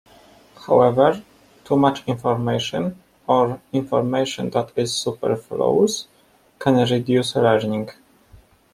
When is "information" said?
2.07-2.99, 3.71-4.49